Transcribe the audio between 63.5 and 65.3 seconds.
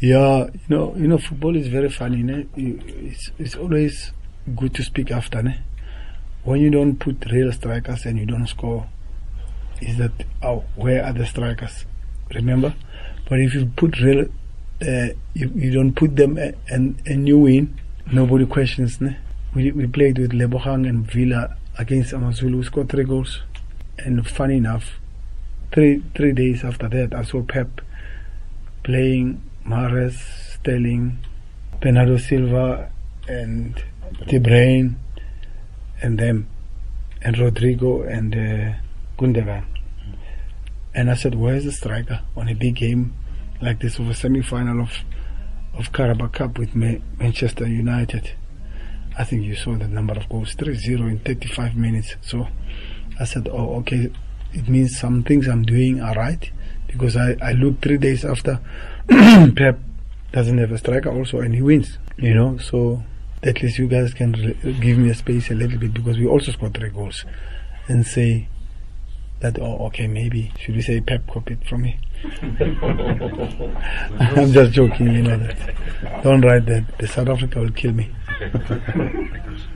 least you guys can re- give me a